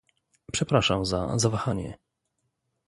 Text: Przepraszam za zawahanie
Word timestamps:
Przepraszam 0.51 1.05
za 1.05 1.37
zawahanie 1.39 1.97